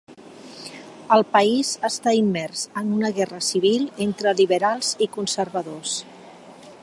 [1.17, 5.99] El país està immers en una guerra civil entre liberals i conservadors.